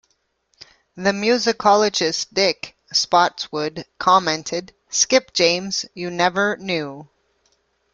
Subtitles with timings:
[0.95, 7.07] The musicologist Dick Spottswood commented, Skip James, you never knew.